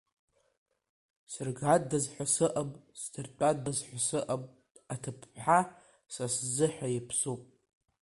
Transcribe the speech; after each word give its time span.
Сыргандаз 1.31 2.05
ҳәа 2.13 2.25
сыҟам, 2.33 2.69
сдыртәандаз 2.99 3.79
ҳәа 3.87 3.99
сыҟам, 4.07 4.43
аҭыԥ-ԥха 4.93 5.59
са 6.13 6.25
сзыҳәа 6.33 6.87
иԥсуп… 6.97 7.41